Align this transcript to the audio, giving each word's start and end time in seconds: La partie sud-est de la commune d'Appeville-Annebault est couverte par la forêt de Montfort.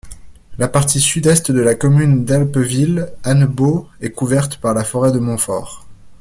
La 0.57 0.67
partie 0.67 0.99
sud-est 0.99 1.51
de 1.51 1.59
la 1.61 1.75
commune 1.75 2.25
d'Appeville-Annebault 2.25 3.87
est 4.01 4.09
couverte 4.09 4.57
par 4.57 4.73
la 4.73 4.83
forêt 4.83 5.11
de 5.11 5.19
Montfort. 5.19 5.85